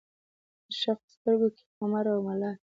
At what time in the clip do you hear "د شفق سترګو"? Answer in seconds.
0.67-1.47